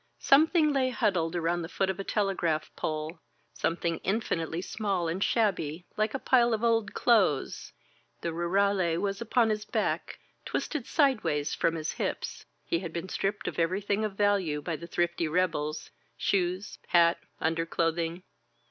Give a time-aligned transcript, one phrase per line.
[0.17, 3.19] Something lay huddled around the foot of a telegraph pole—
[3.55, 7.71] ^something infinitely small and shabby, like a pile of old clothes.
[8.21, 12.47] The rurale was upon his back, twisted sideways from his hips.
[12.65, 18.23] He had been stripped of everything of value by the thrifty rebels— ^shoes, hat, underclothing.